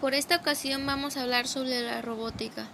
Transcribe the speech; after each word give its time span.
Por 0.00 0.14
esta 0.14 0.36
ocasión 0.36 0.86
vamos 0.86 1.16
a 1.16 1.22
hablar 1.22 1.46
sobre 1.46 1.82
la 1.82 2.00
robótica. 2.00 2.68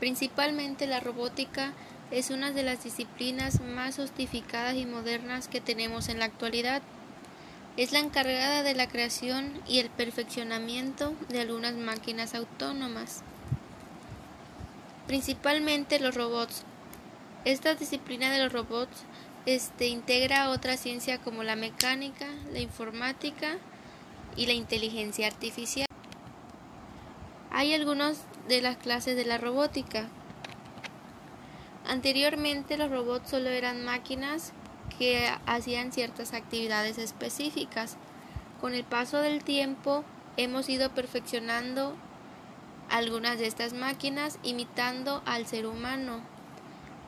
Principalmente 0.00 0.88
la 0.88 0.98
robótica 0.98 1.72
es 2.10 2.30
una 2.30 2.50
de 2.50 2.64
las 2.64 2.82
disciplinas 2.82 3.60
más 3.60 3.94
sofisticadas 3.94 4.74
y 4.74 4.84
modernas 4.84 5.46
que 5.46 5.60
tenemos 5.60 6.08
en 6.08 6.18
la 6.18 6.24
actualidad. 6.24 6.82
Es 7.76 7.92
la 7.92 8.00
encargada 8.00 8.64
de 8.64 8.74
la 8.74 8.88
creación 8.88 9.52
y 9.68 9.78
el 9.78 9.90
perfeccionamiento 9.90 11.14
de 11.28 11.40
algunas 11.40 11.74
máquinas 11.74 12.34
autónomas, 12.34 13.22
principalmente 15.06 16.00
los 16.00 16.16
robots. 16.16 16.64
Esta 17.44 17.76
disciplina 17.76 18.32
de 18.32 18.42
los 18.42 18.52
robots 18.52 19.04
este, 19.46 19.86
integra 19.86 20.50
otra 20.50 20.76
ciencia 20.76 21.18
como 21.18 21.44
la 21.44 21.54
mecánica, 21.54 22.26
la 22.52 22.58
informática 22.58 23.56
y 24.36 24.46
la 24.46 24.52
inteligencia 24.52 25.28
artificial. 25.28 25.89
Hay 27.50 27.74
algunas 27.74 28.24
de 28.48 28.62
las 28.62 28.76
clases 28.76 29.16
de 29.16 29.24
la 29.24 29.38
robótica. 29.38 30.08
Anteriormente 31.86 32.76
los 32.76 32.90
robots 32.90 33.30
solo 33.30 33.48
eran 33.48 33.84
máquinas 33.84 34.52
que 34.98 35.28
hacían 35.46 35.92
ciertas 35.92 36.32
actividades 36.32 36.98
específicas. 36.98 37.96
Con 38.60 38.74
el 38.74 38.84
paso 38.84 39.18
del 39.18 39.42
tiempo 39.42 40.04
hemos 40.36 40.68
ido 40.68 40.90
perfeccionando 40.90 41.96
algunas 42.88 43.38
de 43.38 43.46
estas 43.46 43.72
máquinas 43.72 44.38
imitando 44.42 45.22
al 45.24 45.46
ser 45.46 45.66
humano. 45.66 46.20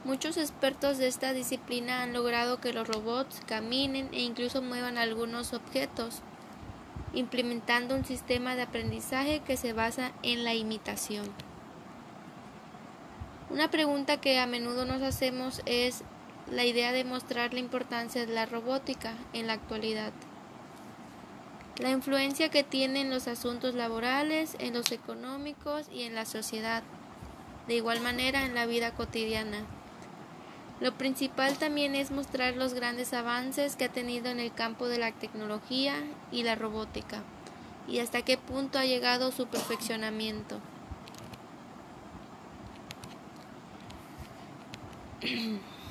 Muchos 0.04 0.36
expertos 0.36 0.98
de 0.98 1.06
esta 1.06 1.32
disciplina 1.32 2.02
han 2.02 2.12
logrado 2.12 2.60
que 2.60 2.72
los 2.72 2.88
robots 2.88 3.40
caminen 3.46 4.08
e 4.12 4.22
incluso 4.22 4.60
muevan 4.60 4.98
algunos 4.98 5.52
objetos 5.52 6.22
implementando 7.14 7.94
un 7.94 8.04
sistema 8.04 8.56
de 8.56 8.62
aprendizaje 8.62 9.40
que 9.40 9.56
se 9.56 9.72
basa 9.72 10.12
en 10.22 10.44
la 10.44 10.54
imitación. 10.54 11.24
Una 13.50 13.70
pregunta 13.70 14.20
que 14.20 14.38
a 14.38 14.46
menudo 14.46 14.86
nos 14.86 15.02
hacemos 15.02 15.60
es 15.66 16.04
la 16.50 16.64
idea 16.64 16.92
de 16.92 17.04
mostrar 17.04 17.52
la 17.52 17.60
importancia 17.60 18.24
de 18.24 18.32
la 18.32 18.46
robótica 18.46 19.14
en 19.32 19.46
la 19.46 19.52
actualidad. 19.52 20.12
La 21.78 21.90
influencia 21.90 22.48
que 22.48 22.62
tiene 22.62 23.00
en 23.00 23.10
los 23.10 23.28
asuntos 23.28 23.74
laborales, 23.74 24.56
en 24.58 24.74
los 24.74 24.92
económicos 24.92 25.88
y 25.92 26.02
en 26.02 26.14
la 26.14 26.24
sociedad. 26.24 26.82
De 27.68 27.74
igual 27.76 28.00
manera 28.00 28.44
en 28.44 28.54
la 28.54 28.66
vida 28.66 28.94
cotidiana. 28.94 29.66
Lo 30.82 30.92
principal 30.94 31.56
también 31.58 31.94
es 31.94 32.10
mostrar 32.10 32.56
los 32.56 32.74
grandes 32.74 33.12
avances 33.12 33.76
que 33.76 33.84
ha 33.84 33.88
tenido 33.88 34.30
en 34.30 34.40
el 34.40 34.52
campo 34.52 34.88
de 34.88 34.98
la 34.98 35.12
tecnología 35.12 35.94
y 36.32 36.42
la 36.42 36.56
robótica 36.56 37.22
y 37.86 38.00
hasta 38.00 38.22
qué 38.22 38.36
punto 38.36 38.80
ha 38.80 38.84
llegado 38.84 39.30
su 39.30 39.46
perfeccionamiento. 39.46 40.58